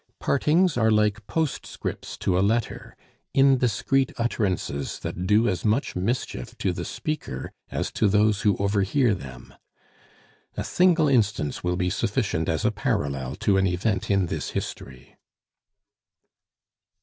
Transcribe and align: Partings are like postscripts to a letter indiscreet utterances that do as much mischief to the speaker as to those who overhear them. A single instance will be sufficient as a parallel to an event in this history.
Partings 0.19 0.77
are 0.77 0.89
like 0.89 1.27
postscripts 1.27 2.17
to 2.21 2.35
a 2.35 2.41
letter 2.41 2.97
indiscreet 3.35 4.11
utterances 4.17 4.97
that 5.01 5.27
do 5.27 5.47
as 5.47 5.63
much 5.63 5.95
mischief 5.95 6.57
to 6.57 6.73
the 6.73 6.85
speaker 6.85 7.51
as 7.69 7.91
to 7.91 8.07
those 8.07 8.41
who 8.41 8.57
overhear 8.57 9.13
them. 9.13 9.53
A 10.57 10.63
single 10.63 11.07
instance 11.07 11.63
will 11.63 11.75
be 11.77 11.91
sufficient 11.91 12.49
as 12.49 12.65
a 12.65 12.71
parallel 12.71 13.35
to 13.45 13.57
an 13.57 13.67
event 13.67 14.09
in 14.09 14.25
this 14.25 14.49
history. 14.57 15.17